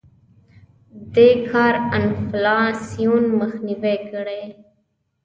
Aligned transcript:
دې 1.15 1.29
کار 1.49 1.73
انفلاسیون 1.97 3.23
مخنیوی 3.39 3.97
کړی. 4.11 4.43